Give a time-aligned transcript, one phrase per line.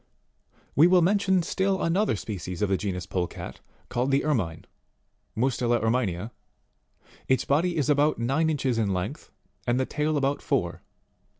[0.75, 4.65] We will mention still another species of the genus Polecat, called the Ermine,
[5.37, 6.31] Mustela Erminea.
[7.27, 9.29] Its body is about nine inches in length,
[9.67, 10.81] and the tail about four.